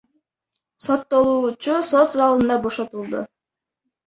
[0.85, 3.23] Соттолуучу сот залында бошотулду.